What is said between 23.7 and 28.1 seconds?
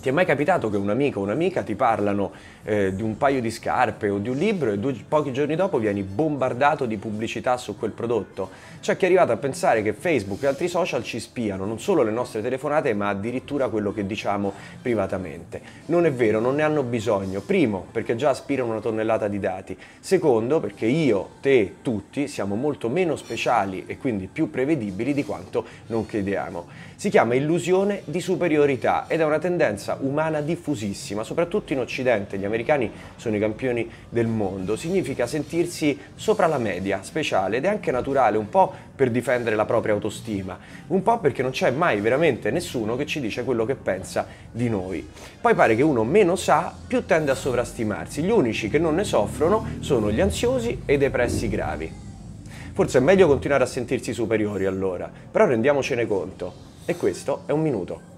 e quindi più prevedibili di quanto non crediamo. Si chiama illusione